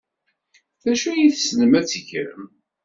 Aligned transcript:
D 0.83 0.85
acu 0.91 1.07
ay 1.09 1.31
tessnem 1.33 1.71
ad 1.79 1.85
tgem? 1.87 2.41